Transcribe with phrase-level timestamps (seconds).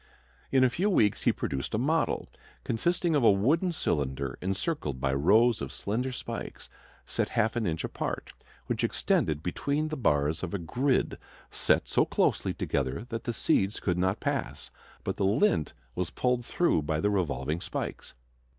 [0.51, 2.27] In a few weeks he produced a model,
[2.63, 6.71] consisting of a wooden cylinder encircled by rows of slender spikes
[7.05, 8.33] set half an inch apart,
[8.65, 11.19] which extended between the bars of a grid
[11.51, 14.71] set so closely together that the seeds could not pass,
[15.03, 18.15] but the lint was pulled through by the revolving spikes.